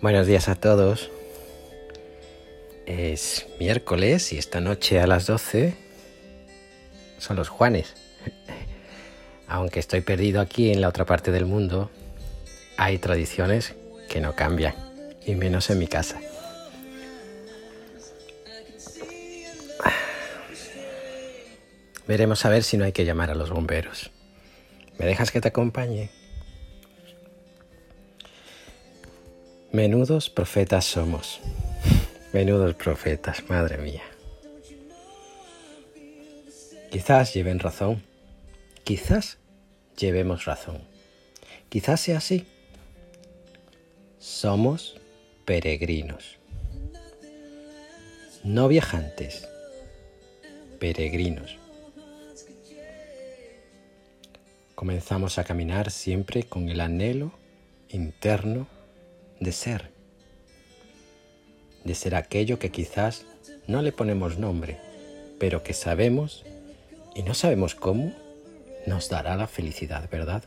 [0.00, 1.10] Buenos días a todos.
[2.86, 5.74] Es miércoles y esta noche a las 12
[7.18, 7.94] son los Juanes.
[9.46, 11.90] Aunque estoy perdido aquí en la otra parte del mundo,
[12.76, 13.74] hay tradiciones
[14.08, 14.74] que no cambian,
[15.26, 16.20] y menos en mi casa.
[22.08, 24.10] Veremos a ver si no hay que llamar a los bomberos.
[24.98, 26.08] ¿Me dejas que te acompañe?
[29.72, 31.38] Menudos profetas somos.
[32.32, 34.04] Menudos profetas, madre mía.
[36.90, 38.02] Quizás lleven razón.
[38.84, 39.36] Quizás
[39.98, 40.80] llevemos razón.
[41.68, 42.46] Quizás sea así.
[44.18, 44.98] Somos
[45.44, 46.38] peregrinos.
[48.44, 49.46] No viajantes,
[50.78, 51.58] peregrinos.
[54.78, 57.32] Comenzamos a caminar siempre con el anhelo
[57.88, 58.68] interno
[59.40, 59.90] de ser,
[61.82, 63.26] de ser aquello que quizás
[63.66, 64.78] no le ponemos nombre,
[65.40, 66.44] pero que sabemos
[67.16, 68.14] y no sabemos cómo
[68.86, 70.44] nos dará la felicidad, ¿verdad?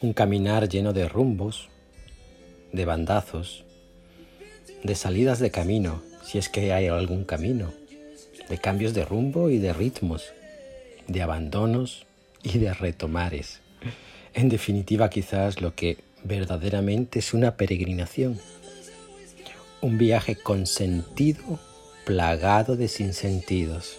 [0.00, 1.68] Un caminar lleno de rumbos,
[2.72, 3.66] de bandazos,
[4.84, 7.74] de salidas de camino, si es que hay algún camino,
[8.48, 10.32] de cambios de rumbo y de ritmos,
[11.06, 12.06] de abandonos
[12.42, 13.60] y de retomares.
[14.34, 18.40] En definitiva, quizás lo que verdaderamente es una peregrinación,
[19.80, 21.58] un viaje con sentido
[22.04, 23.98] plagado de sinsentidos.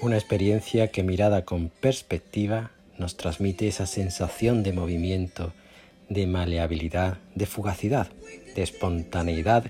[0.00, 5.52] Una experiencia que mirada con perspectiva nos transmite esa sensación de movimiento,
[6.08, 8.08] de maleabilidad, de fugacidad,
[8.54, 9.64] de espontaneidad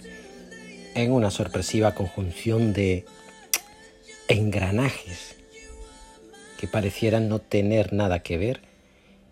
[0.95, 3.05] en una sorpresiva conjunción de
[4.29, 5.37] engranajes
[6.59, 8.61] que parecieran no tener nada que ver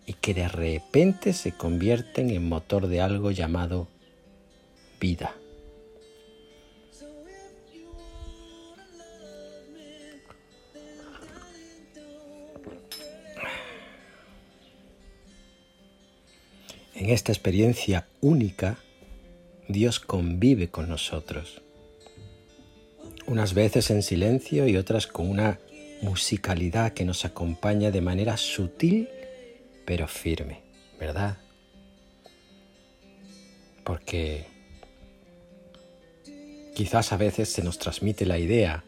[0.05, 3.87] y que de repente se convierten en motor de algo llamado
[4.99, 5.35] vida.
[16.95, 18.79] En esta experiencia única,
[19.67, 21.61] Dios convive con nosotros.
[23.25, 25.59] Unas veces en silencio y otras con una
[26.01, 29.09] musicalidad que nos acompaña de manera sutil
[29.85, 30.61] pero firme,
[30.99, 31.37] ¿verdad?
[33.83, 34.45] Porque
[36.75, 38.83] quizás a veces se nos transmite la idea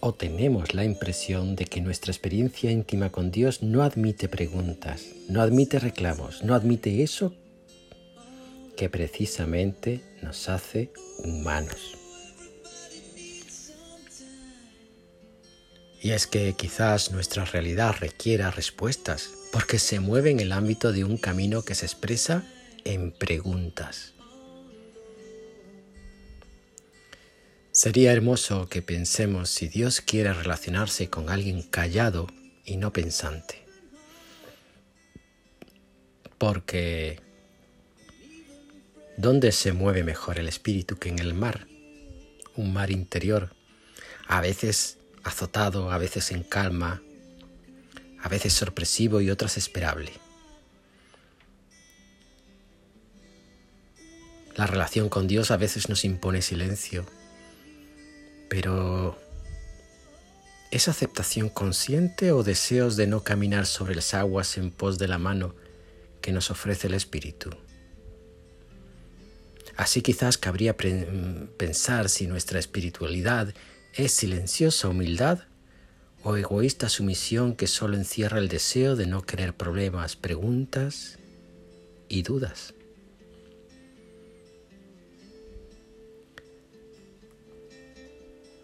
[0.00, 5.40] o tenemos la impresión de que nuestra experiencia íntima con Dios no admite preguntas, no
[5.40, 7.32] admite reclamos, no admite eso
[8.82, 11.96] que precisamente nos hace humanos.
[16.00, 21.04] Y es que quizás nuestra realidad requiera respuestas, porque se mueve en el ámbito de
[21.04, 22.42] un camino que se expresa
[22.82, 24.14] en preguntas.
[27.70, 32.26] Sería hermoso que pensemos si Dios quiere relacionarse con alguien callado
[32.64, 33.62] y no pensante.
[36.36, 37.20] Porque
[39.18, 41.66] ¿Dónde se mueve mejor el espíritu que en el mar?
[42.56, 43.54] Un mar interior,
[44.26, 47.02] a veces azotado, a veces en calma,
[48.22, 50.12] a veces sorpresivo y otras esperable.
[54.56, 57.04] La relación con Dios a veces nos impone silencio,
[58.48, 59.18] pero
[60.70, 65.18] ¿es aceptación consciente o deseos de no caminar sobre las aguas en pos de la
[65.18, 65.54] mano
[66.22, 67.50] que nos ofrece el Espíritu?
[69.76, 73.54] Así quizás cabría pensar si nuestra espiritualidad
[73.94, 75.40] es silenciosa humildad
[76.22, 81.18] o egoísta sumisión que solo encierra el deseo de no querer problemas, preguntas
[82.08, 82.74] y dudas.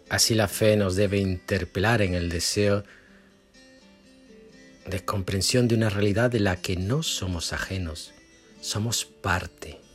[0.09, 2.83] Así la fe nos debe interpelar en el deseo
[4.87, 8.11] de comprensión de una realidad de la que no somos ajenos,
[8.59, 9.88] somos parte.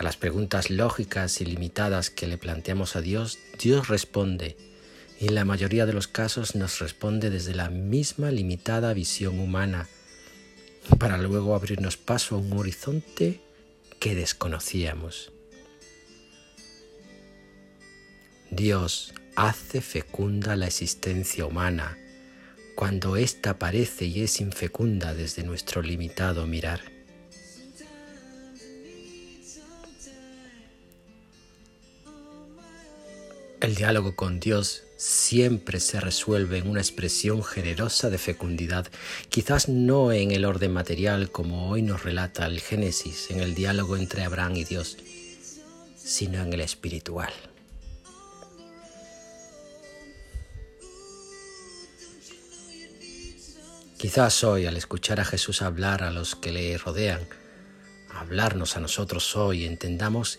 [0.00, 4.56] A las preguntas lógicas y limitadas que le planteamos a Dios, Dios responde
[5.20, 9.88] y en la mayoría de los casos nos responde desde la misma limitada visión humana,
[10.98, 13.42] para luego abrirnos paso a un horizonte
[13.98, 15.32] que desconocíamos.
[18.50, 21.98] Dios hace fecunda la existencia humana
[22.74, 26.99] cuando ésta parece y es infecunda desde nuestro limitado mirar.
[33.60, 38.86] El diálogo con Dios siempre se resuelve en una expresión generosa de fecundidad,
[39.28, 43.98] quizás no en el orden material como hoy nos relata el Génesis, en el diálogo
[43.98, 44.96] entre Abraham y Dios,
[45.94, 47.32] sino en el espiritual.
[53.98, 57.20] Quizás hoy al escuchar a Jesús hablar a los que le rodean,
[58.08, 60.38] hablarnos a nosotros hoy, entendamos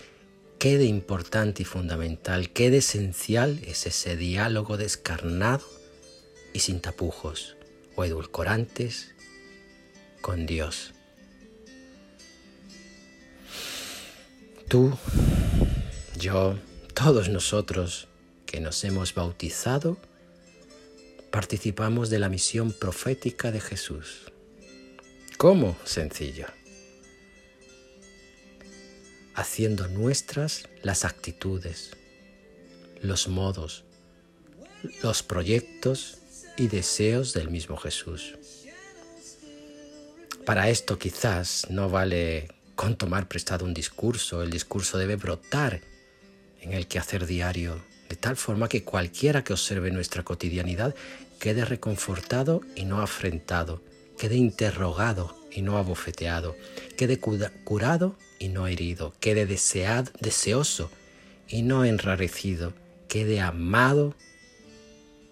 [0.62, 5.66] qué de importante y fundamental, qué de esencial es ese diálogo descarnado
[6.54, 7.58] y sin tapujos
[7.96, 9.16] o edulcorantes
[10.22, 10.94] con Dios.
[14.68, 14.96] Tú,
[16.20, 16.60] yo,
[16.94, 18.08] todos nosotros
[18.46, 19.98] que nos hemos bautizado,
[21.32, 24.32] participamos de la misión profética de Jesús.
[25.40, 25.76] ¿Cómo?
[25.86, 26.61] Sencillo
[29.42, 31.92] haciendo nuestras las actitudes,
[33.02, 33.84] los modos,
[35.04, 36.20] los proyectos
[36.58, 38.36] y deseos del mismo Jesús.
[40.46, 45.82] Para esto quizás no vale con tomar prestado un discurso, el discurso debe brotar
[46.62, 50.96] en el quehacer diario, de tal forma que cualquiera que observe nuestra cotidianidad
[51.40, 53.82] quede reconfortado y no afrentado,
[54.18, 56.56] quede interrogado y no abofeteado,
[56.96, 60.90] quede curado y no herido, quede deseado, deseoso
[61.48, 62.74] y no enrarecido,
[63.08, 64.16] quede amado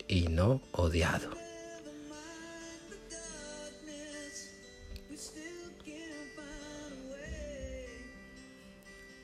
[0.07, 1.31] y no odiado.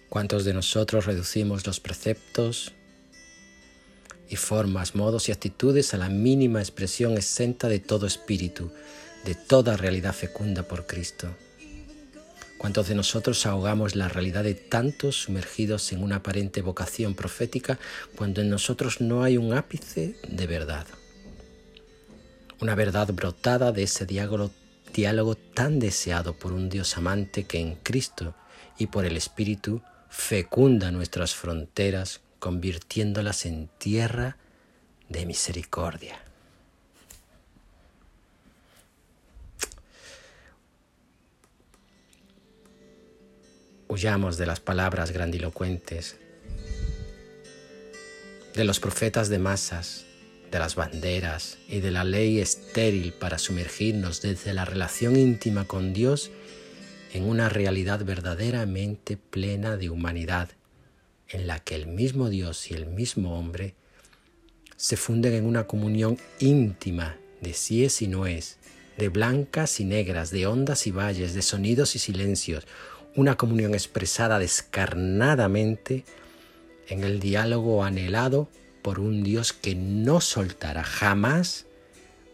[0.09, 2.71] ¿Cuántos de nosotros reducimos los preceptos
[4.27, 8.71] y formas, modos y actitudes a la mínima expresión exenta de todo espíritu,
[9.25, 11.27] de toda realidad fecunda por Cristo?
[12.65, 17.77] ¿Cuántos de nosotros ahogamos la realidad de tantos sumergidos en una aparente vocación profética
[18.15, 20.87] cuando en nosotros no hay un ápice de verdad?
[22.59, 24.49] Una verdad brotada de ese diálogo,
[24.95, 28.33] diálogo tan deseado por un Dios amante que en Cristo
[28.79, 34.37] y por el Espíritu fecunda nuestras fronteras, convirtiéndolas en tierra
[35.07, 36.19] de misericordia.
[43.87, 46.17] Huyamos de las palabras grandilocuentes,
[48.55, 50.05] de los profetas de masas,
[50.51, 55.93] de las banderas y de la ley estéril para sumergirnos desde la relación íntima con
[55.93, 56.31] Dios
[57.13, 60.49] en una realidad verdaderamente plena de humanidad,
[61.29, 63.75] en la que el mismo Dios y el mismo hombre
[64.75, 68.57] se funden en una comunión íntima de sí es y no es,
[68.97, 72.65] de blancas y negras, de ondas y valles, de sonidos y silencios,
[73.15, 76.03] una comunión expresada descarnadamente
[76.87, 78.49] en el diálogo anhelado
[78.81, 81.65] por un Dios que no soltará jamás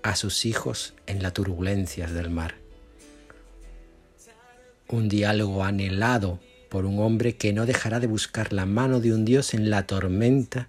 [0.03, 2.55] a sus hijos en las turbulencias del mar.
[4.87, 6.39] Un diálogo anhelado
[6.69, 9.87] por un hombre que no dejará de buscar la mano de un Dios en la
[9.87, 10.67] tormenta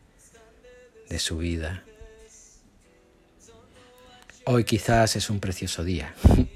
[1.08, 1.84] de su vida.
[4.44, 6.14] Hoy quizás es un precioso día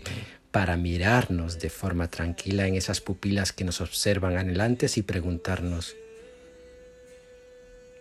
[0.56, 5.94] para mirarnos de forma tranquila en esas pupilas que nos observan anhelantes y preguntarnos,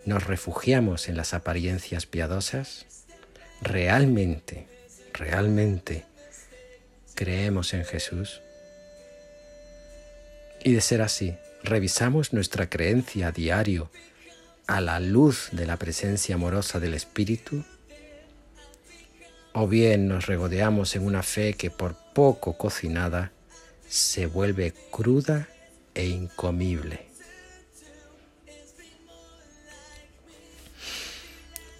[0.05, 2.85] ¿nos refugiamos en las apariencias piadosas?
[3.61, 4.67] ¿Realmente,
[5.11, 6.05] realmente
[7.13, 8.39] creemos en Jesús?
[10.63, 13.91] Y de ser así, revisamos nuestra creencia a diario
[14.65, 17.65] a la luz de la presencia amorosa del Espíritu
[19.51, 23.33] o bien nos regodeamos en una fe que por poco cocinada
[23.89, 25.49] se vuelve cruda
[25.93, 27.05] e incomible.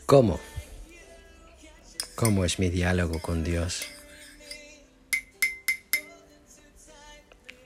[0.06, 0.42] ¿Cómo?
[2.16, 3.88] ¿Cómo es mi diálogo con Dios?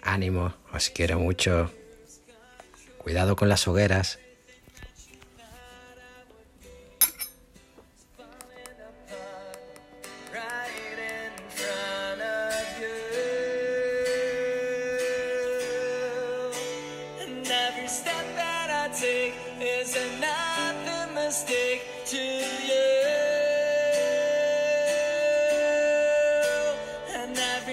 [0.04, 1.74] Ánimo, os quiero mucho.
[3.00, 4.20] Cuidado con las hogueras.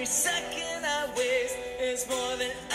[0.07, 2.66] Second I waste is more than